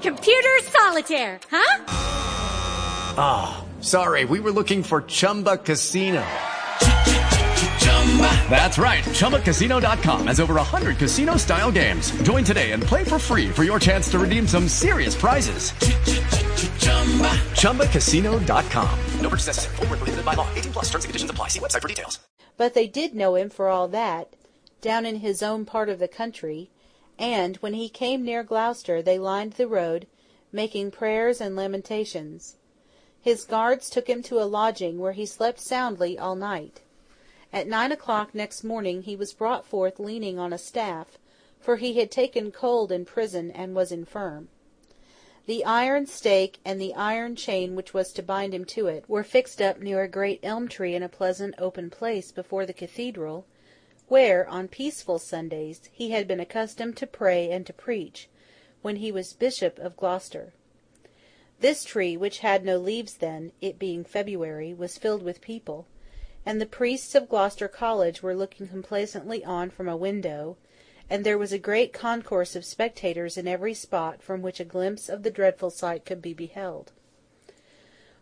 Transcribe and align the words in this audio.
Computer 0.00 0.58
solitaire, 0.62 1.38
huh? 1.50 1.84
Ah, 3.18 3.22
oh, 3.62 3.82
sorry. 3.82 4.24
We 4.24 4.40
were 4.40 4.50
looking 4.50 4.82
for 4.82 5.02
Chumba 5.02 5.58
Casino. 5.58 6.26
That's 8.48 8.78
right. 8.78 9.04
ChumbaCasino.com 9.04 10.26
has 10.26 10.40
over 10.40 10.54
100 10.54 10.96
casino 10.96 11.36
style 11.36 11.70
games. 11.70 12.10
Join 12.22 12.44
today 12.44 12.72
and 12.72 12.82
play 12.82 13.04
for 13.04 13.18
free 13.18 13.48
for 13.50 13.62
your 13.62 13.78
chance 13.78 14.08
to 14.10 14.18
redeem 14.18 14.46
some 14.46 14.68
serious 14.68 15.14
prizes. 15.14 15.72
ChumbaCasino.com. 17.60 18.98
No 19.20 19.28
purchase 19.28 19.46
necessary. 19.46 19.76
Full 19.76 19.86
prohibited 19.86 20.24
by 20.24 20.34
law. 20.34 20.48
18 20.54 20.72
plus 20.72 20.86
terms 20.86 21.04
and 21.04 21.10
conditions 21.10 21.30
apply. 21.30 21.48
See 21.48 21.60
website 21.60 21.82
for 21.82 21.88
details. 21.88 22.18
But 22.56 22.74
they 22.74 22.86
did 22.86 23.14
know 23.14 23.36
him 23.36 23.48
for 23.50 23.68
all 23.68 23.88
that, 23.88 24.34
down 24.80 25.06
in 25.06 25.16
his 25.16 25.42
own 25.42 25.64
part 25.64 25.88
of 25.88 25.98
the 25.98 26.08
country, 26.08 26.70
and, 27.20 27.58
when 27.58 27.74
he 27.74 27.90
came 27.90 28.24
near 28.24 28.42
Gloucester, 28.42 29.02
they 29.02 29.18
lined 29.18 29.52
the 29.52 29.68
road, 29.68 30.06
making 30.50 30.90
prayers 30.90 31.38
and 31.38 31.54
lamentations. 31.54 32.56
His 33.20 33.44
guards 33.44 33.90
took 33.90 34.08
him 34.08 34.22
to 34.22 34.40
a 34.40 34.48
lodging 34.48 34.98
where 34.98 35.12
he 35.12 35.26
slept 35.26 35.60
soundly 35.60 36.18
all 36.18 36.34
night. 36.34 36.80
At 37.52 37.68
nine 37.68 37.92
o'clock 37.92 38.34
next 38.34 38.64
morning 38.64 39.02
he 39.02 39.16
was 39.16 39.34
brought 39.34 39.66
forth 39.66 40.00
leaning 40.00 40.38
on 40.38 40.54
a 40.54 40.58
staff, 40.58 41.18
for 41.60 41.76
he 41.76 41.98
had 41.98 42.10
taken 42.10 42.50
cold 42.50 42.90
in 42.90 43.04
prison 43.04 43.50
and 43.50 43.74
was 43.74 43.92
infirm. 43.92 44.48
The 45.44 45.64
iron 45.66 46.06
stake 46.06 46.58
and 46.64 46.80
the 46.80 46.94
iron 46.94 47.36
chain 47.36 47.76
which 47.76 47.92
was 47.92 48.12
to 48.14 48.22
bind 48.22 48.54
him 48.54 48.64
to 48.66 48.86
it, 48.86 49.04
were 49.08 49.24
fixed 49.24 49.60
up 49.60 49.80
near 49.80 50.02
a 50.02 50.08
great 50.08 50.40
elm 50.42 50.68
tree 50.68 50.94
in 50.94 51.02
a 51.02 51.08
pleasant 51.08 51.54
open 51.58 51.90
place 51.90 52.32
before 52.32 52.64
the 52.64 52.72
cathedral, 52.72 53.44
where, 54.10 54.46
on 54.46 54.68
peaceful 54.68 55.18
Sundays, 55.18 55.88
he 55.90 56.10
had 56.10 56.28
been 56.28 56.40
accustomed 56.40 56.98
to 56.98 57.06
pray 57.06 57.50
and 57.50 57.66
to 57.66 57.72
preach, 57.72 58.28
when 58.82 58.96
he 58.96 59.10
was 59.10 59.32
Bishop 59.32 59.78
of 59.78 59.96
Gloucester. 59.96 60.52
This 61.60 61.84
tree, 61.84 62.14
which 62.14 62.40
had 62.40 62.62
no 62.62 62.76
leaves 62.76 63.14
then, 63.14 63.52
it 63.62 63.78
being 63.78 64.04
February, 64.04 64.74
was 64.74 64.98
filled 64.98 65.22
with 65.22 65.40
people 65.40 65.86
and 66.46 66.60
the 66.60 66.66
priests 66.66 67.14
of 67.14 67.28
Gloucester 67.28 67.68
College 67.68 68.22
were 68.22 68.34
looking 68.34 68.66
complacently 68.66 69.44
on 69.44 69.70
from 69.70 69.88
a 69.88 69.96
window, 69.96 70.56
and 71.08 71.24
there 71.24 71.38
was 71.38 71.52
a 71.52 71.58
great 71.58 71.92
concourse 71.92 72.56
of 72.56 72.64
spectators 72.64 73.36
in 73.36 73.46
every 73.46 73.74
spot 73.74 74.22
from 74.22 74.40
which 74.40 74.60
a 74.60 74.64
glimpse 74.64 75.08
of 75.08 75.22
the 75.22 75.30
dreadful 75.30 75.70
sight 75.70 76.06
could 76.06 76.22
be 76.22 76.32
beheld. 76.32 76.92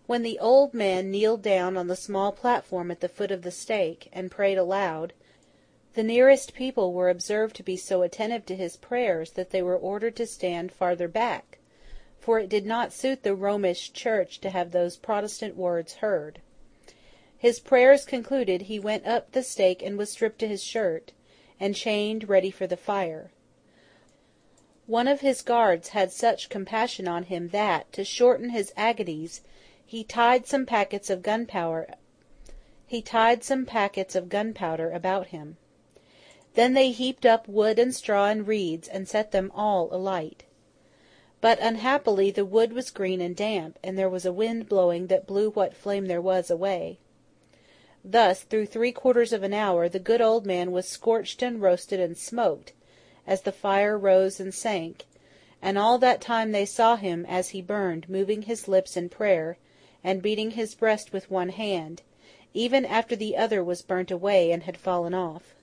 When 0.06 0.22
the 0.22 0.38
old 0.38 0.74
man 0.74 1.10
kneeled 1.10 1.42
down 1.42 1.76
on 1.76 1.86
the 1.86 1.96
small 1.96 2.32
platform 2.32 2.90
at 2.90 3.00
the 3.00 3.08
foot 3.08 3.30
of 3.30 3.42
the 3.42 3.50
stake, 3.50 4.08
and 4.12 4.30
prayed 4.30 4.58
aloud, 4.58 5.12
the 5.98 6.04
nearest 6.04 6.54
people 6.54 6.92
were 6.92 7.10
observed 7.10 7.56
to 7.56 7.62
be 7.64 7.76
so 7.76 8.02
attentive 8.02 8.46
to 8.46 8.54
his 8.54 8.76
prayers 8.76 9.32
that 9.32 9.50
they 9.50 9.60
were 9.60 9.76
ordered 9.76 10.14
to 10.14 10.24
stand 10.24 10.70
farther 10.70 11.08
back, 11.08 11.58
for 12.20 12.38
it 12.38 12.48
did 12.48 12.64
not 12.64 12.92
suit 12.92 13.24
the 13.24 13.34
Romish 13.34 13.92
Church 13.92 14.40
to 14.40 14.50
have 14.50 14.70
those 14.70 14.96
Protestant 14.96 15.56
words 15.56 15.94
heard. 15.94 16.40
His 17.36 17.58
prayers 17.58 18.04
concluded, 18.04 18.62
he 18.62 18.78
went 18.78 19.08
up 19.08 19.32
the 19.32 19.42
stake 19.42 19.82
and 19.82 19.98
was 19.98 20.12
stripped 20.12 20.38
to 20.38 20.46
his 20.46 20.62
shirt, 20.62 21.10
and 21.58 21.74
chained 21.74 22.28
ready 22.28 22.52
for 22.52 22.68
the 22.68 22.76
fire. 22.76 23.32
One 24.86 25.08
of 25.08 25.20
his 25.20 25.42
guards 25.42 25.88
had 25.88 26.12
such 26.12 26.48
compassion 26.48 27.08
on 27.08 27.24
him 27.24 27.48
that, 27.48 27.92
to 27.94 28.04
shorten 28.04 28.50
his 28.50 28.72
agonies, 28.76 29.40
he 29.84 30.04
tied 30.04 30.46
some 30.46 30.64
packets 30.64 31.10
of 31.10 31.24
gunpowder 31.24 31.88
about 34.92 35.26
him. 35.26 35.56
Then 36.58 36.74
they 36.74 36.90
heaped 36.90 37.24
up 37.24 37.46
wood 37.46 37.78
and 37.78 37.94
straw 37.94 38.26
and 38.26 38.44
reeds, 38.44 38.88
and 38.88 39.06
set 39.06 39.30
them 39.30 39.52
all 39.54 39.88
alight. 39.94 40.42
But 41.40 41.60
unhappily 41.60 42.32
the 42.32 42.44
wood 42.44 42.72
was 42.72 42.90
green 42.90 43.20
and 43.20 43.36
damp, 43.36 43.78
and 43.80 43.96
there 43.96 44.08
was 44.08 44.26
a 44.26 44.32
wind 44.32 44.68
blowing 44.68 45.06
that 45.06 45.24
blew 45.24 45.50
what 45.50 45.76
flame 45.76 46.06
there 46.06 46.20
was 46.20 46.50
away. 46.50 46.98
Thus, 48.04 48.40
through 48.42 48.66
three 48.66 48.90
quarters 48.90 49.32
of 49.32 49.44
an 49.44 49.54
hour, 49.54 49.88
the 49.88 50.00
good 50.00 50.20
old 50.20 50.46
man 50.46 50.72
was 50.72 50.88
scorched 50.88 51.42
and 51.42 51.62
roasted 51.62 52.00
and 52.00 52.18
smoked, 52.18 52.72
as 53.24 53.42
the 53.42 53.52
fire 53.52 53.96
rose 53.96 54.40
and 54.40 54.52
sank; 54.52 55.04
and 55.62 55.78
all 55.78 55.96
that 55.98 56.20
time 56.20 56.50
they 56.50 56.66
saw 56.66 56.96
him, 56.96 57.24
as 57.26 57.50
he 57.50 57.62
burned, 57.62 58.08
moving 58.10 58.42
his 58.42 58.66
lips 58.66 58.96
in 58.96 59.08
prayer, 59.08 59.58
and 60.02 60.22
beating 60.22 60.50
his 60.50 60.74
breast 60.74 61.12
with 61.12 61.30
one 61.30 61.50
hand, 61.50 62.02
even 62.52 62.84
after 62.84 63.14
the 63.14 63.36
other 63.36 63.62
was 63.62 63.80
burnt 63.80 64.10
away 64.10 64.50
and 64.50 64.64
had 64.64 64.76
fallen 64.76 65.14
off. 65.14 65.54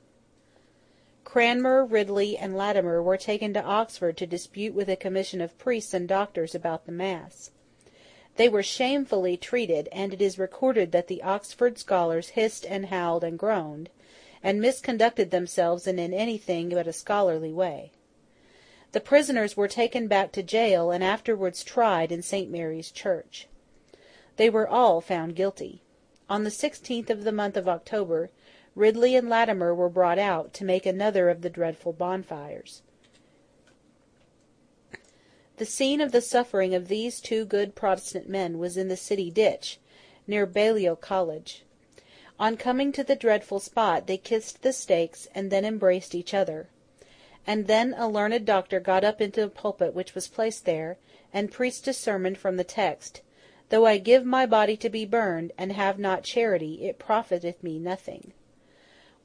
Cranmer, 1.25 1.83
Ridley, 1.83 2.37
and 2.37 2.55
Latimer 2.55 3.03
were 3.03 3.17
taken 3.17 3.53
to 3.55 3.63
Oxford 3.63 4.15
to 4.17 4.25
dispute 4.25 4.73
with 4.73 4.87
a 4.87 4.95
commission 4.95 5.41
of 5.41 5.57
priests 5.57 5.93
and 5.93 6.07
doctors 6.07 6.55
about 6.55 6.85
the 6.85 6.93
mass. 6.93 7.51
They 8.37 8.47
were 8.47 8.63
shamefully 8.63 9.35
treated, 9.35 9.89
and 9.91 10.13
it 10.13 10.21
is 10.21 10.39
recorded 10.39 10.91
that 10.91 11.07
the 11.07 11.23
Oxford 11.23 11.77
scholars 11.77 12.29
hissed 12.29 12.65
and 12.65 12.85
howled 12.85 13.23
and 13.23 13.39
groaned, 13.39 13.89
and 14.43 14.61
misconducted 14.61 15.31
themselves 15.31 15.87
in 15.87 15.99
anything 15.99 16.69
but 16.69 16.87
a 16.87 16.93
scholarly 16.93 17.51
way. 17.51 17.91
The 18.91 19.01
prisoners 19.01 19.57
were 19.57 19.67
taken 19.67 20.07
back 20.07 20.31
to 20.33 20.43
jail, 20.43 20.91
and 20.91 21.03
afterwards 21.03 21.63
tried 21.63 22.11
in 22.11 22.21
St. 22.21 22.49
Mary's 22.49 22.91
Church. 22.91 23.47
They 24.37 24.49
were 24.49 24.67
all 24.67 25.01
found 25.01 25.35
guilty. 25.35 25.81
On 26.29 26.43
the 26.43 26.51
sixteenth 26.51 27.09
of 27.09 27.23
the 27.23 27.31
month 27.31 27.57
of 27.57 27.67
October, 27.67 28.29
Ridley 28.75 29.15
and 29.15 29.29
Latimer 29.29 29.73
were 29.73 29.87
brought 29.87 30.19
out, 30.19 30.53
to 30.55 30.65
make 30.65 30.85
another 30.85 31.29
of 31.29 31.41
the 31.41 31.49
dreadful 31.49 31.93
bonfires. 31.93 32.81
The 35.55 35.65
scene 35.65 36.01
of 36.01 36.11
the 36.11 36.19
suffering 36.19 36.75
of 36.75 36.89
these 36.89 37.21
two 37.21 37.45
good 37.45 37.73
Protestant 37.73 38.27
men 38.27 38.59
was 38.59 38.75
in 38.75 38.89
the 38.89 38.97
City 38.97 39.31
Ditch, 39.31 39.79
near 40.27 40.45
Balliol 40.45 40.97
College. 40.97 41.63
On 42.37 42.57
coming 42.57 42.91
to 42.91 43.03
the 43.05 43.15
dreadful 43.15 43.61
spot, 43.61 44.07
they 44.07 44.17
kissed 44.17 44.61
the 44.61 44.73
stakes, 44.73 45.29
and 45.33 45.49
then 45.49 45.63
embraced 45.63 46.13
each 46.13 46.33
other. 46.33 46.67
And 47.47 47.67
then 47.67 47.93
a 47.97 48.09
learned 48.09 48.43
doctor 48.45 48.81
got 48.81 49.05
up 49.05 49.21
into 49.21 49.41
a 49.41 49.47
pulpit 49.47 49.93
which 49.93 50.13
was 50.13 50.27
placed 50.27 50.65
there, 50.65 50.97
and 51.31 51.49
preached 51.49 51.87
a 51.87 51.93
sermon 51.93 52.35
from 52.35 52.57
the 52.57 52.65
text, 52.65 53.21
"Though 53.69 53.85
I 53.85 53.99
give 53.99 54.25
my 54.25 54.45
body 54.45 54.75
to 54.75 54.89
be 54.89 55.05
burned, 55.05 55.53
and 55.57 55.71
have 55.71 55.97
not 55.97 56.23
charity, 56.23 56.85
it 56.85 56.99
profiteth 56.99 57.63
me 57.63 57.79
nothing." 57.79 58.33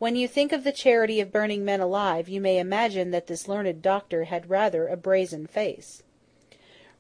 When 0.01 0.17
you 0.17 0.27
think 0.29 0.53
of 0.53 0.65
the 0.65 0.73
charity 0.73 1.21
of 1.21 1.31
burning 1.31 1.63
men 1.63 1.79
alive, 1.79 2.27
you 2.27 2.41
may 2.41 2.59
imagine 2.59 3.11
that 3.11 3.27
this 3.27 3.47
learned 3.47 3.83
doctor 3.83 4.25
had 4.25 4.49
rather 4.49 4.89
a 4.89 4.97
brazen 4.97 5.47
face. 5.47 6.03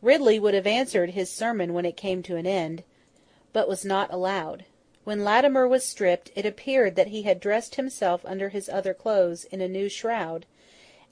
Ridley 0.03 0.38
would 0.38 0.53
have 0.53 0.66
answered 0.66 1.12
his 1.12 1.33
sermon 1.33 1.72
when 1.72 1.87
it 1.87 1.97
came 1.97 2.22
to 2.25 2.37
an 2.37 2.47
end, 2.47 2.83
but 3.55 3.71
was 3.71 3.87
not 3.87 4.12
allowed. 4.12 4.66
When 5.05 5.25
Latimer 5.25 5.66
was 5.66 5.87
stripped, 5.87 6.31
it 6.37 6.44
appeared 6.44 6.94
that 6.97 7.06
he 7.06 7.22
had 7.22 7.41
dressed 7.41 7.77
himself 7.77 8.21
under 8.27 8.51
his 8.51 8.69
other 8.69 8.92
clothes 8.92 9.45
in 9.45 9.63
a 9.63 9.66
new 9.66 9.89
shroud, 9.89 10.45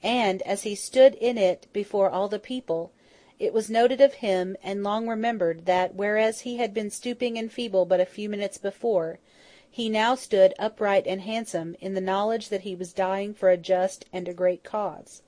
and, 0.03 0.43
as 0.43 0.61
he 0.61 0.75
stood 0.75 1.15
in 1.15 1.39
it 1.39 1.65
before 1.73 2.11
all 2.11 2.27
the 2.27 2.37
people, 2.37 2.91
it 3.39 3.51
was 3.51 3.67
noted 3.67 3.99
of 3.99 4.13
him, 4.13 4.55
and 4.61 4.83
long 4.83 5.07
remembered, 5.07 5.65
that, 5.65 5.95
whereas 5.95 6.41
he 6.41 6.57
had 6.57 6.71
been 6.71 6.91
stooping 6.91 7.35
and 7.39 7.51
feeble 7.51 7.87
but 7.87 7.99
a 7.99 8.05
few 8.05 8.29
minutes 8.29 8.59
before, 8.59 9.17
he 9.71 9.87
now 9.87 10.15
stood 10.15 10.51
upright 10.57 11.05
and 11.05 11.21
handsome, 11.21 11.75
in 11.79 11.93
the 11.93 12.01
knowledge 12.01 12.49
that 12.49 12.61
he 12.61 12.73
was 12.73 12.91
dying 12.91 13.35
for 13.35 13.51
a 13.51 13.55
just 13.55 14.03
and 14.11 14.27
a 14.27 14.33
great 14.33 14.63
cause. 14.63 15.21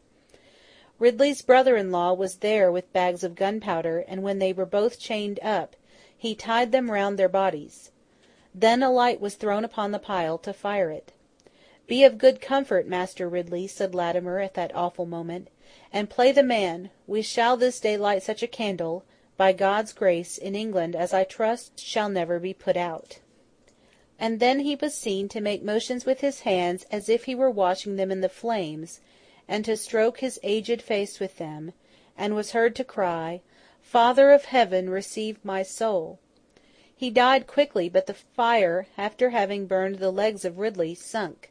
Ridley's 0.97 1.43
brother 1.43 1.77
in 1.77 1.91
law 1.91 2.11
was 2.13 2.37
there 2.37 2.71
with 2.71 2.91
bags 2.91 3.23
of 3.23 3.35
gunpowder, 3.35 4.03
and 4.07 4.23
when 4.23 4.39
they 4.39 4.51
were 4.51 4.65
both 4.65 4.97
chained 4.99 5.39
up, 5.43 5.75
he 6.17 6.33
tied 6.33 6.71
them 6.71 6.89
round 6.89 7.19
their 7.19 7.29
bodies. 7.29 7.91
Then 8.55 8.81
a 8.81 8.89
light 8.91 9.21
was 9.21 9.35
thrown 9.35 9.63
upon 9.63 9.91
the 9.91 9.99
pile, 9.99 10.39
to 10.39 10.53
fire 10.53 10.89
it. 10.89 11.11
"Be 11.85 12.03
of 12.03 12.17
good 12.17 12.41
comfort, 12.41 12.87
Master 12.87 13.29
Ridley," 13.29 13.67
said 13.67 13.93
Latimer 13.93 14.39
at 14.39 14.55
that 14.55 14.73
awful 14.75 15.05
moment, 15.05 15.49
"and 15.93 16.09
play 16.09 16.31
the 16.31 16.41
man; 16.41 16.89
we 17.05 17.21
shall 17.21 17.57
this 17.57 17.79
day 17.79 17.95
light 17.95 18.23
such 18.23 18.41
a 18.41 18.47
candle, 18.47 19.03
by 19.37 19.53
God's 19.53 19.93
grace, 19.93 20.35
in 20.39 20.55
England 20.55 20.95
as 20.95 21.13
I 21.13 21.25
trust 21.25 21.79
shall 21.79 22.09
never 22.09 22.39
be 22.39 22.55
put 22.55 22.75
out." 22.75 23.19
And 24.21 24.39
then 24.39 24.59
he 24.59 24.75
was 24.75 24.93
seen 24.93 25.27
to 25.27 25.41
make 25.41 25.63
motions 25.63 26.05
with 26.05 26.21
his 26.21 26.41
hands 26.41 26.85
as 26.91 27.09
if 27.09 27.23
he 27.23 27.33
were 27.33 27.49
washing 27.49 27.95
them 27.95 28.11
in 28.11 28.21
the 28.21 28.29
flames, 28.29 29.01
and 29.47 29.65
to 29.65 29.75
stroke 29.75 30.19
his 30.19 30.39
aged 30.43 30.79
face 30.79 31.19
with 31.19 31.39
them, 31.39 31.73
and 32.15 32.35
was 32.35 32.51
heard 32.51 32.75
to 32.75 32.83
cry, 32.83 33.41
"Father 33.81 34.29
of 34.29 34.45
Heaven, 34.45 34.91
receive 34.91 35.43
my 35.43 35.63
soul!" 35.63 36.19
He 36.95 37.09
died 37.09 37.47
quickly, 37.47 37.89
but 37.89 38.05
the 38.05 38.13
fire, 38.13 38.85
after 38.95 39.31
having 39.31 39.65
burned 39.65 39.95
the 39.95 40.11
legs 40.11 40.45
of 40.45 40.59
Ridley, 40.59 40.93
sunk. 40.93 41.49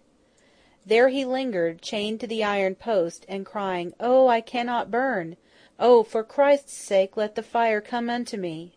There 0.86 1.08
he 1.08 1.24
lingered, 1.24 1.82
chained 1.82 2.20
to 2.20 2.28
the 2.28 2.44
iron 2.44 2.76
post, 2.76 3.26
and 3.28 3.44
crying, 3.44 3.94
"Oh, 3.98 4.28
I 4.28 4.40
cannot 4.40 4.92
burn! 4.92 5.36
Oh, 5.80 6.04
for 6.04 6.22
Christ's 6.22 6.74
sake, 6.74 7.16
let 7.16 7.34
the 7.34 7.42
fire 7.42 7.80
come 7.80 8.08
unto 8.08 8.36
me!" 8.36 8.74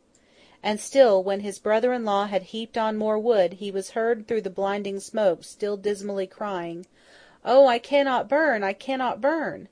And 0.65 0.80
still, 0.80 1.21
when 1.21 1.42
his 1.42 1.60
brother 1.60 1.92
in 1.92 2.06
law 2.06 2.27
had 2.27 2.44
heaped 2.44 2.77
on 2.77 2.95
more 2.95 3.19
wood, 3.19 3.56
he 3.56 3.69
was 3.69 3.89
heard 3.89 4.25
through 4.25 4.44
the 4.44 4.50
blinding 4.50 5.01
smoke 5.01 5.44
still 5.44 5.75
dismally 5.75 6.25
crying, 6.25 6.86
"Oh, 7.44 7.68
I 7.68 7.80
cannot 7.80 8.30
burn! 8.30 8.63
I 8.63 8.71
cannot 8.71 9.19
burn!" 9.19 9.68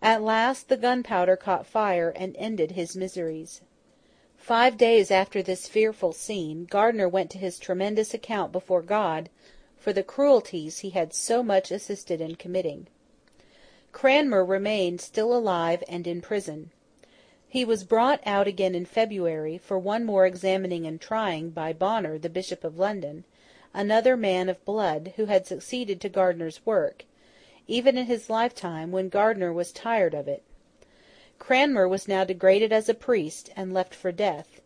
At 0.00 0.22
last 0.22 0.70
the 0.70 0.78
gunpowder 0.78 1.36
caught 1.36 1.66
fire, 1.66 2.08
and 2.16 2.34
ended 2.38 2.70
his 2.70 2.96
miseries. 2.96 3.60
Five 4.38 4.78
days 4.78 5.10
after 5.10 5.42
this 5.42 5.68
fearful 5.68 6.14
scene, 6.14 6.64
Gardiner 6.64 7.10
went 7.10 7.30
to 7.32 7.38
his 7.38 7.58
tremendous 7.58 8.14
account 8.14 8.52
before 8.52 8.80
God, 8.80 9.28
for 9.76 9.92
the 9.92 10.02
cruelties 10.02 10.78
he 10.78 10.90
had 10.90 11.12
so 11.12 11.42
much 11.42 11.70
assisted 11.70 12.22
in 12.22 12.36
committing. 12.36 12.86
Cranmer 13.92 14.42
remained 14.42 15.02
still 15.02 15.36
alive 15.36 15.84
and 15.88 16.06
in 16.06 16.22
prison. 16.22 16.70
He 17.54 17.66
was 17.66 17.84
brought 17.84 18.22
out 18.24 18.48
again 18.48 18.74
in 18.74 18.86
February, 18.86 19.58
for 19.58 19.78
one 19.78 20.06
more 20.06 20.24
examining 20.24 20.86
and 20.86 20.98
trying, 20.98 21.50
by 21.50 21.74
Bonner, 21.74 22.16
the 22.16 22.30
Bishop 22.30 22.64
of 22.64 22.78
London, 22.78 23.24
another 23.74 24.16
man 24.16 24.48
of 24.48 24.64
blood, 24.64 25.12
who 25.16 25.26
had 25.26 25.46
succeeded 25.46 26.00
to 26.00 26.08
Gardiner's 26.08 26.64
work, 26.64 27.04
even 27.68 27.98
in 27.98 28.06
his 28.06 28.30
lifetime, 28.30 28.90
when 28.90 29.10
Gardiner 29.10 29.52
was 29.52 29.70
tired 29.70 30.14
of 30.14 30.28
it. 30.28 30.42
Cranmer 31.38 31.86
was 31.86 32.08
now 32.08 32.24
degraded 32.24 32.72
as 32.72 32.88
a 32.88 32.94
priest, 32.94 33.50
and 33.54 33.74
left 33.74 33.94
for 33.94 34.12
death; 34.12 34.62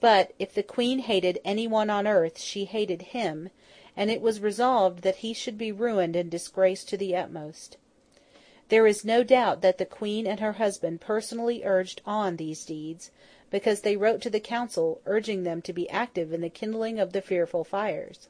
but, 0.00 0.32
if 0.38 0.54
the 0.54 0.62
Queen 0.62 1.00
hated 1.00 1.38
any 1.44 1.66
one 1.68 1.90
on 1.90 2.06
earth, 2.06 2.38
she 2.40 2.64
hated 2.64 3.02
him, 3.12 3.50
and 3.94 4.10
it 4.10 4.22
was 4.22 4.40
resolved 4.40 5.02
that 5.02 5.16
he 5.16 5.34
should 5.34 5.58
be 5.58 5.72
ruined 5.72 6.16
and 6.16 6.30
disgraced 6.30 6.88
to 6.88 6.96
the 6.96 7.14
utmost. 7.14 7.76
There 8.70 8.86
is 8.86 9.04
no 9.04 9.24
doubt 9.24 9.62
that 9.62 9.78
the 9.78 9.84
Queen 9.84 10.28
and 10.28 10.38
her 10.38 10.52
husband 10.52 11.00
personally 11.00 11.64
urged 11.64 12.02
on 12.06 12.36
these 12.36 12.64
deeds, 12.64 13.10
because 13.50 13.80
they 13.80 13.96
wrote 13.96 14.20
to 14.22 14.30
the 14.30 14.38
Council, 14.38 15.00
urging 15.06 15.42
them 15.42 15.60
to 15.62 15.72
be 15.72 15.90
active 15.90 16.32
in 16.32 16.40
the 16.40 16.48
kindling 16.48 17.00
of 17.00 17.12
the 17.12 17.20
fearful 17.20 17.64
fires. 17.64 18.28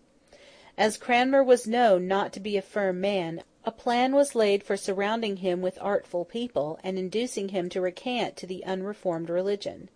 As 0.78 0.96
Cranmer 0.96 1.44
was 1.44 1.66
known 1.66 2.08
not 2.08 2.32
to 2.32 2.40
be 2.40 2.56
a 2.56 2.62
firm 2.62 3.02
man. 3.02 3.42
A 3.66 3.70
plan 3.70 4.14
was 4.14 4.34
laid 4.34 4.62
for 4.62 4.78
surrounding 4.78 5.36
him 5.36 5.60
with 5.60 5.76
artful 5.78 6.24
people, 6.24 6.78
and 6.82 6.98
inducing 6.98 7.50
him 7.50 7.68
to 7.68 7.82
recant 7.82 8.38
to 8.38 8.46
the 8.46 8.64
unreformed 8.64 9.28
religion. 9.28 9.90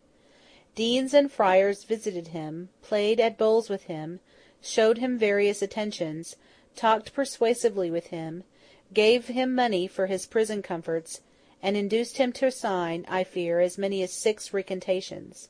Deans 0.75 1.15
and 1.15 1.33
friars 1.33 1.85
visited 1.85 2.29
him, 2.29 2.69
played 2.83 3.19
at 3.19 3.39
bowls 3.39 3.71
with 3.71 3.85
him, 3.85 4.21
showed 4.61 4.99
him 4.99 5.17
various 5.17 5.63
attentions, 5.63 6.37
talked 6.77 7.15
persuasively 7.15 7.91
with 7.91 8.09
him, 8.09 8.45
gave 8.93 9.29
him 9.29 9.55
money 9.55 9.87
for 9.87 10.07
his 10.07 10.27
prison 10.27 10.63
comforts, 10.63 11.21
and 11.63 11.77
induced 11.77 12.19
him 12.19 12.33
to 12.33 12.51
sign, 12.51 13.07
I 13.09 13.25
fear, 13.25 13.61
as 13.61 13.79
many 13.79 14.03
as 14.03 14.13
six 14.13 14.53
recantations. 14.53 15.49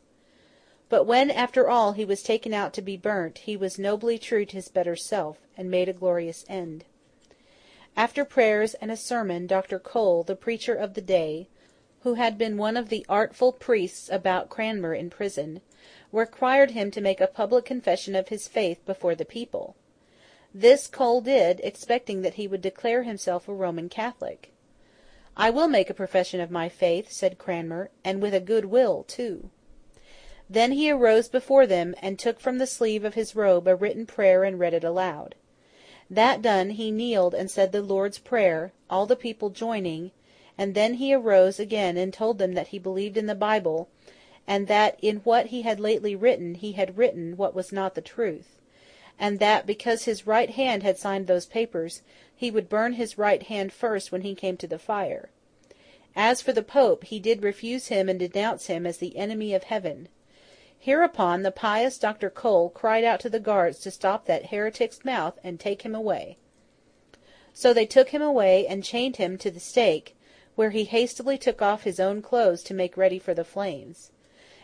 But 0.89 1.05
when, 1.05 1.31
after 1.31 1.69
all, 1.69 1.93
he 1.93 2.05
was 2.05 2.23
taken 2.23 2.55
out 2.55 2.73
to 2.75 2.83
be 2.83 2.97
burnt, 2.97 3.39
he 3.39 3.57
was 3.57 3.79
nobly 3.79 4.19
true 4.19 4.45
to 4.47 4.57
his 4.57 4.69
better 4.69 4.95
self, 4.95 5.39
and 5.57 5.71
made 5.71 5.89
a 5.89 5.93
glorious 5.93 6.45
end. 6.49 6.85
After 7.97 8.25
prayers 8.25 8.75
and 8.75 8.91
a 8.91 8.97
sermon, 8.97 9.47
Dr. 9.47 9.79
Cole, 9.79 10.23
the 10.23 10.37
preacher 10.37 10.75
of 10.75 10.95
the 10.95 11.01
day, 11.01 11.49
who 12.03 12.15
had 12.15 12.37
been 12.37 12.57
one 12.57 12.77
of 12.77 12.91
the 12.91 13.07
artful 13.09 13.53
priests 13.53 14.11
about 14.11 14.51
Cranmer 14.51 14.95
in 14.95 15.11
prison, 15.11 15.63
required 16.13 16.73
him 16.73 16.91
to 16.91 17.01
make 17.01 17.21
a 17.21 17.27
public 17.27 17.65
confession 17.65 18.15
of 18.15 18.29
his 18.29 18.47
faith 18.47 18.85
before 18.85 19.15
the 19.15 19.25
people. 19.25 19.75
This 20.56 20.87
Cole 20.87 21.21
did, 21.21 21.61
expecting 21.65 22.23
that 22.23 22.35
he 22.35 22.47
would 22.47 22.62
declare 22.62 23.03
himself 23.03 23.49
a 23.49 23.53
Roman 23.53 23.89
Catholic. 23.89 24.53
"I 25.37 25.51
will 25.51 25.67
make 25.67 25.91
a 25.91 25.95
profession 25.95 26.39
of 26.39 26.49
my 26.49 26.69
faith," 26.69 27.11
said 27.11 27.39
Cranmer, 27.39 27.91
"and 28.05 28.23
with 28.23 28.33
a 28.35 28.39
good 28.39 28.67
will 28.67 29.03
too." 29.09 29.51
Then 30.49 30.71
he 30.71 30.93
arose 30.93 31.29
before 31.29 31.67
them, 31.67 31.97
and 32.01 32.21
took 32.21 32.39
from 32.39 32.59
the 32.59 32.69
sleeve 32.69 33.05
of 33.05 33.15
his 33.15 33.35
robe 33.35 33.67
a 33.67 33.75
written 33.75 34.06
prayer 34.06 34.45
and 34.45 34.61
read 34.61 34.75
it 34.75 34.85
aloud. 34.85 35.35
That 36.09 36.41
done, 36.41 36.71
he 36.71 36.93
kneeled 36.93 37.35
and 37.35 37.50
said 37.50 37.73
the 37.73 37.83
Lord's 37.83 38.19
Prayer, 38.19 38.73
all 38.89 39.07
the 39.07 39.17
people 39.17 39.50
joining, 39.50 40.12
and 40.57 40.77
then 40.77 40.95
he 40.95 41.12
arose 41.12 41.59
again 41.59 41.97
and 41.97 42.15
told 42.15 42.39
them 42.39 42.53
that 42.53 42.69
he 42.69 42.79
believed 42.79 43.17
in 43.17 43.27
the 43.27 43.35
Bible, 43.35 43.89
and 44.47 44.69
that 44.69 45.00
in 45.03 45.17
what 45.25 45.47
he 45.47 45.62
had 45.62 45.81
lately 45.81 46.15
written 46.15 46.55
he 46.55 46.75
had 46.75 46.97
written 46.97 47.37
what 47.37 47.57
was 47.57 47.73
not 47.73 47.97
the 47.97 48.00
truth, 48.00 48.61
and 49.19 49.38
that, 49.38 49.66
because 49.66 50.05
his 50.05 50.26
right 50.26 50.50
hand 50.50 50.82
had 50.82 50.99
signed 50.99 51.26
those 51.26 51.46
papers, 51.46 52.02
he 52.34 52.50
would 52.50 52.69
burn 52.69 52.94
his 52.94 53.16
right 53.16 53.44
hand 53.44 53.72
first 53.72 54.11
when 54.11 54.22
he 54.22 54.34
came 54.34 54.56
to 54.56 54.66
the 54.66 54.78
fire. 54.78 55.31
As 56.16 56.40
for 56.40 56.52
the 56.52 56.62
Pope, 56.62 57.05
he 57.05 57.19
did 57.19 57.43
refuse 57.43 57.88
him 57.88 58.08
and 58.08 58.19
denounce 58.19 58.66
him 58.66 58.87
as 58.87 58.99
the 58.99 59.16
enemy 59.16 59.55
of 59.55 59.64
Heaven. 59.64 60.08
Hereupon 60.78 61.43
the 61.43 61.50
pious 61.50 61.99
Dr. 61.99 62.28
Cole 62.28 62.69
cried 62.70 63.05
out 63.05 63.19
to 63.20 63.31
the 63.31 63.40
guards 63.40 63.78
to 63.81 63.90
stop 63.90 64.26
that 64.26 64.46
heretic's 64.46 65.05
mouth 65.05 65.38
and 65.43 65.58
take 65.58 65.82
him 65.82 65.94
away. 65.94 66.37
So 67.52 67.72
they 67.72 67.87
took 67.87 68.11
him 68.11 68.20
away 68.20 68.66
and 68.66 68.84
chained 68.84 69.16
him 69.16 69.38
to 69.38 69.50
the 69.50 69.61
stake, 69.61 70.16
where 70.56 70.70
he 70.70 70.84
hastily 70.84 71.38
took 71.38 71.62
off 71.62 71.84
his 71.84 71.99
own 71.99 72.20
clothes 72.20 72.62
to 72.64 72.75
make 72.75 72.96
ready 72.96 73.19
for 73.19 73.32
the 73.32 73.44
flames. 73.44 74.11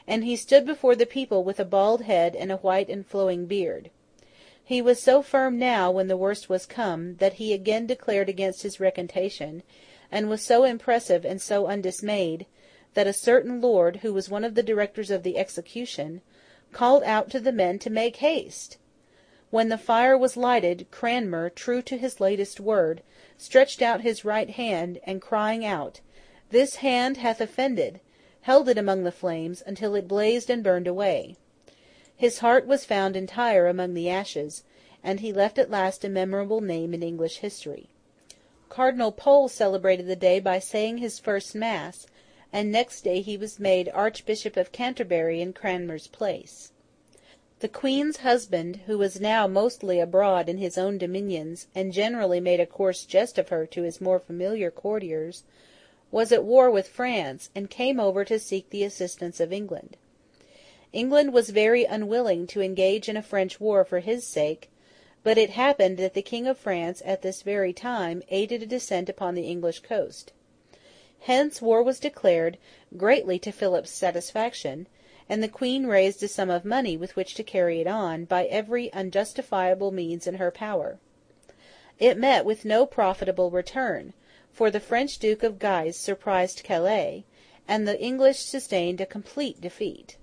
And 0.07 0.25
he 0.25 0.37
stood 0.37 0.67
before 0.67 0.95
the 0.95 1.07
people 1.07 1.43
with 1.43 1.59
a 1.59 1.65
bald 1.65 2.03
head 2.03 2.37
and 2.37 2.53
a 2.53 2.57
white 2.59 2.89
and 2.89 3.07
flowing 3.07 3.47
beard. 3.47 3.91
He 4.71 4.81
was 4.81 5.03
so 5.03 5.21
firm 5.21 5.59
now, 5.59 5.91
when 5.91 6.07
the 6.07 6.17
worst 6.17 6.49
was 6.49 6.65
come, 6.65 7.17
that 7.17 7.33
he 7.43 7.53
again 7.53 7.89
declared 7.89 8.29
against 8.29 8.63
his 8.63 8.79
recantation, 8.79 9.65
and 10.13 10.29
was 10.31 10.43
so 10.43 10.63
impressive 10.63 11.25
and 11.25 11.43
so 11.43 11.67
undismayed, 11.67 12.47
that 12.95 13.09
a 13.09 13.13
certain 13.13 13.61
lord, 13.61 13.97
who 13.97 14.15
was 14.15 14.31
one 14.31 14.45
of 14.45 14.55
the 14.55 14.63
directors 14.63 15.11
of 15.11 15.25
the 15.25 15.39
execution, 15.39 16.23
called 16.71 17.03
out 17.03 17.31
to 17.31 17.41
the 17.41 17.51
men 17.51 17.81
to 17.81 17.91
make 17.91 18.19
haste. 18.19 18.77
When 19.51 19.71
the 19.71 19.77
fire 19.77 20.17
was 20.17 20.37
lighted, 20.37 20.87
Cranmer, 20.93 21.51
true 21.51 21.83
to 21.83 21.99
his 21.99 22.21
latest 22.21 22.61
word, 22.61 23.03
stretched 23.37 23.83
out 23.83 24.03
his 24.03 24.25
right 24.25 24.51
hand, 24.51 25.01
and 25.03 25.21
crying 25.21 25.65
out, 25.65 25.99
"This 26.51 26.77
hand 26.77 27.17
hath 27.17 27.41
offended!" 27.41 27.99
held 28.43 28.69
it 28.69 28.79
among 28.79 29.03
the 29.03 29.11
flames, 29.11 29.65
until 29.67 29.97
it 29.97 30.07
blazed 30.07 30.49
and 30.49 30.63
burned 30.63 30.87
away. 30.87 31.35
His 32.21 32.41
heart 32.41 32.67
was 32.67 32.85
found 32.85 33.17
entire 33.17 33.67
among 33.67 33.95
the 33.95 34.11
ashes, 34.11 34.63
and 35.03 35.21
he 35.21 35.33
left 35.33 35.59
at 35.59 35.71
last 35.71 36.05
a 36.05 36.09
memorable 36.11 36.61
name 36.61 36.93
in 36.93 37.03
English 37.03 37.39
history. 37.39 37.89
Cardinal 38.69 39.11
Pole 39.11 39.49
celebrated 39.49 40.07
the 40.07 40.17
day 40.17 40.39
by 40.39 40.59
saying 40.59 40.99
his 40.99 41.19
first 41.19 41.55
mass, 41.55 42.07
and 42.53 42.71
next 42.71 43.05
day 43.05 43.23
he 43.23 43.39
was 43.39 43.59
made 43.59 43.89
Archbishop 43.95 44.59
of 44.59 44.71
Canterbury 44.71 45.41
in 45.41 45.55
Cranmer's 45.55 46.09
place. 46.09 46.73
The 47.61 47.69
Queen's 47.69 48.19
husband, 48.19 48.81
who 48.85 48.99
was 48.99 49.19
now 49.19 49.47
mostly 49.47 49.99
abroad 49.99 50.51
in 50.51 50.59
his 50.59 50.77
own 50.77 50.99
dominions, 50.99 51.69
and 51.75 51.91
generally 51.91 52.39
made 52.39 52.61
a 52.61 52.67
coarse 52.67 53.07
jest 53.07 53.39
of 53.39 53.49
her 53.49 53.65
to 53.69 53.83
his 53.83 53.99
more 53.99 54.19
familiar 54.19 54.71
courtiers, 54.71 55.43
was 56.11 56.33
at 56.33 56.45
war 56.45 56.71
with 56.71 56.87
France, 56.87 57.49
and 57.55 57.71
came 57.71 57.99
over 57.99 58.27
to 58.27 58.39
seek 58.39 58.69
the 58.69 58.85
assistance 58.85 59.41
of 59.41 59.55
England. 59.55 59.97
England 60.93 61.33
was 61.33 61.51
very 61.51 61.85
unwilling 61.85 62.47
to 62.49 62.61
engage 62.61 63.09
in 63.09 63.17
a 63.17 63.23
French 63.23 63.61
war 63.61 63.85
for 63.85 64.01
his 64.01 64.27
sake, 64.27 64.71
but 65.23 65.39
it 65.39 65.51
happened 65.51 65.99
that 65.99 66.15
the 66.15 66.23
King 66.23 66.47
of 66.49 66.59
France 66.59 67.01
at 67.05 67.23
this 67.23 67.43
very 67.43 67.73
time 67.73 68.23
aided 68.29 68.63
a 68.63 68.67
descent 68.67 69.09
upon 69.09 69.35
the 69.35 69.47
English 69.47 69.81
coast. 69.81 70.33
Hence 71.21 71.63
war 71.63 71.83
was 71.83 72.01
declared, 72.01 72.59
greatly 72.97 73.39
to 73.39 73.53
Philip's 73.53 73.91
satisfaction, 73.91 74.89
and 75.29 75.43
the 75.43 75.49
Queen 75.49 75.87
raised 75.87 76.23
a 76.25 76.29
sum 76.29 76.51
of 76.51 76.65
money 76.65 76.97
with 76.97 77.15
which 77.15 77.35
to 77.35 77.45
carry 77.45 77.81
it 77.81 77.87
on, 77.87 78.25
by 78.25 78.47
every 78.47 78.93
unjustifiable 78.93 79.93
means 79.93 80.27
in 80.27 80.35
her 80.37 80.51
power. 80.51 80.99
It 82.01 82.17
met 82.17 82.45
with 82.45 82.65
no 82.65 82.85
profitable 82.85 83.51
return, 83.51 84.13
for 84.51 84.71
the 84.71 84.81
French 84.81 85.19
Duke 85.19 85.45
of 85.45 85.61
Guise 85.61 85.97
surprised 85.97 86.65
Calais, 86.65 87.25
and 87.69 87.87
the 87.87 88.01
English 88.01 88.41
sustained 88.41 89.01
a 89.01 89.07
complete 89.07 89.61
defeat. 89.61 90.17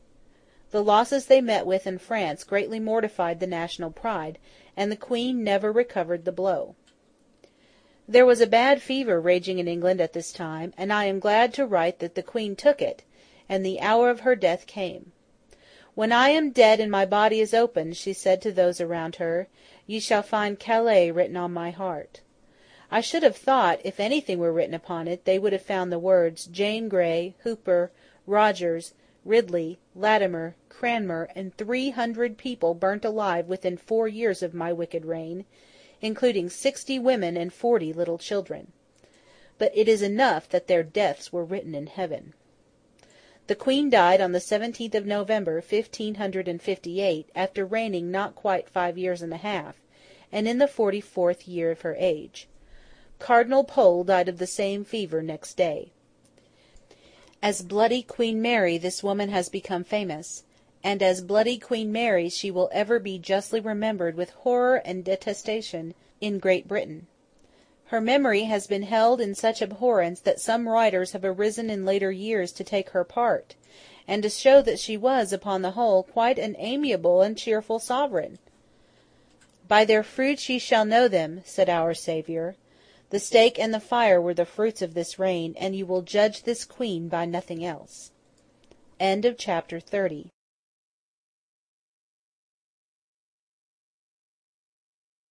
The 0.71 0.83
losses 0.83 1.27
they 1.27 1.39
met 1.39 1.65
with 1.65 1.87
in 1.87 1.97
France 1.97 2.43
greatly 2.43 2.79
mortified 2.79 3.39
the 3.39 3.47
national 3.47 3.91
pride, 3.91 4.37
and 4.75 4.91
the 4.91 4.97
Queen 4.97 5.43
never 5.43 5.71
recovered 5.71 6.25
the 6.25 6.31
blow. 6.31 6.75
There 8.07 8.25
was 8.25 8.41
a 8.41 8.47
bad 8.47 8.81
fever 8.81 9.19
raging 9.19 9.59
in 9.59 9.67
England 9.67 10.01
at 10.01 10.13
this 10.13 10.31
time, 10.31 10.73
and 10.77 10.91
I 10.91 11.05
am 11.05 11.19
glad 11.19 11.53
to 11.53 11.65
write 11.65 11.99
that 11.99 12.15
the 12.15 12.23
Queen 12.23 12.55
took 12.55 12.81
it, 12.81 13.03
and 13.47 13.65
the 13.65 13.79
hour 13.79 14.09
of 14.09 14.21
her 14.21 14.35
death 14.35 14.67
came. 14.67 15.11
When 15.95 16.11
I 16.11 16.29
am 16.29 16.51
dead 16.51 16.79
and 16.79 16.91
my 16.91 17.05
body 17.05 17.39
is 17.39 17.53
opened, 17.53 17.97
she 17.97 18.13
said 18.13 18.41
to 18.41 18.51
those 18.51 18.79
around 18.79 19.15
her, 19.15 19.47
ye 19.85 19.99
shall 19.99 20.21
find 20.21 20.59
Calais 20.59 21.11
written 21.11 21.35
on 21.35 21.53
my 21.53 21.71
heart. 21.71 22.21
I 22.91 23.01
should 23.01 23.23
have 23.23 23.35
thought, 23.35 23.81
if 23.83 23.99
anything 23.99 24.37
were 24.37 24.53
written 24.53 24.75
upon 24.75 25.07
it, 25.07 25.25
they 25.25 25.39
would 25.39 25.53
have 25.53 25.61
found 25.61 25.91
the 25.91 25.97
words 25.97 26.45
Jane 26.45 26.87
Grey, 26.87 27.35
Hooper, 27.39 27.91
Rogers, 28.25 28.93
Ridley, 29.27 29.77
Latimer, 29.93 30.55
Cranmer, 30.69 31.27
and 31.35 31.53
three 31.53 31.89
hundred 31.89 32.37
people 32.37 32.73
burnt 32.73 33.03
alive 33.03 33.47
within 33.47 33.75
four 33.75 34.07
years 34.07 34.41
of 34.41 34.53
my 34.53 34.71
wicked 34.71 35.03
reign, 35.03 35.43
including 36.01 36.49
sixty 36.49 36.97
women 36.97 37.35
and 37.35 37.51
forty 37.51 37.91
little 37.91 38.17
children. 38.17 38.71
But 39.57 39.73
it 39.75 39.89
is 39.89 40.01
enough 40.01 40.47
that 40.49 40.67
their 40.67 40.81
deaths 40.81 41.33
were 41.33 41.43
written 41.43 41.75
in 41.75 41.87
heaven. 41.87 42.35
The 43.47 43.55
Queen 43.55 43.89
died 43.89 44.21
on 44.21 44.31
the 44.31 44.39
seventeenth 44.39 44.95
of 44.95 45.05
November, 45.05 45.59
fifteen 45.59 46.15
hundred 46.15 46.47
and 46.47 46.61
fifty-eight, 46.61 47.29
after 47.35 47.65
reigning 47.65 48.09
not 48.09 48.33
quite 48.33 48.69
five 48.69 48.97
years 48.97 49.21
and 49.21 49.33
a 49.33 49.37
half, 49.37 49.81
and 50.31 50.47
in 50.47 50.57
the 50.57 50.69
forty-fourth 50.69 51.49
year 51.49 51.71
of 51.71 51.81
her 51.81 51.97
age. 51.99 52.47
Cardinal 53.19 53.65
Pole 53.65 54.05
died 54.05 54.29
of 54.29 54.37
the 54.37 54.47
same 54.47 54.85
fever 54.85 55.21
next 55.21 55.55
day. 55.57 55.91
As 57.43 57.61
Bloody 57.61 58.01
Queen 58.01 58.41
Mary 58.41 58.79
this 58.79 59.03
woman 59.03 59.29
has 59.29 59.47
become 59.47 59.83
famous, 59.83 60.43
and 60.83 61.03
as 61.03 61.21
Bloody 61.21 61.59
Queen 61.59 61.91
Mary 61.91 62.29
she 62.29 62.49
will 62.49 62.67
ever 62.73 62.97
be 62.97 63.19
justly 63.19 63.59
remembered 63.59 64.15
with 64.15 64.31
horror 64.31 64.77
and 64.77 65.03
detestation 65.03 65.93
in 66.19 66.39
Great 66.39 66.67
Britain. 66.67 67.05
Her 67.85 68.01
memory 68.01 68.45
has 68.45 68.65
been 68.65 68.81
held 68.81 69.21
in 69.21 69.35
such 69.35 69.61
abhorrence 69.61 70.19
that 70.21 70.41
some 70.41 70.67
writers 70.67 71.11
have 71.11 71.23
arisen 71.23 71.69
in 71.69 71.85
later 71.85 72.11
years 72.11 72.51
to 72.53 72.63
take 72.63 72.89
her 72.89 73.03
part, 73.03 73.53
and 74.07 74.23
to 74.23 74.29
show 74.29 74.63
that 74.63 74.79
she 74.79 74.97
was, 74.97 75.31
upon 75.31 75.61
the 75.61 75.71
whole, 75.71 76.01
quite 76.01 76.39
an 76.39 76.55
amiable 76.57 77.21
and 77.21 77.37
cheerful 77.37 77.77
sovereign. 77.77 78.39
By 79.67 79.85
their 79.85 80.01
fruits 80.01 80.49
ye 80.49 80.57
shall 80.57 80.85
know 80.85 81.07
them, 81.07 81.43
said 81.45 81.69
our 81.69 81.93
Saviour. 81.93 82.55
The 83.09 83.19
stake 83.19 83.57
and 83.57 83.73
the 83.73 83.79
fire 83.79 84.21
were 84.21 84.33
the 84.33 84.45
fruits 84.45 84.81
of 84.81 84.93
this 84.93 85.17
reign, 85.17 85.55
and 85.57 85.75
you 85.75 85.85
will 85.85 86.01
judge 86.01 86.43
this 86.43 86.65
Queen 86.65 87.07
by 87.07 87.25
nothing 87.25 87.63
else. 87.63 88.11
Chapter 88.99 89.79
30 89.79 90.29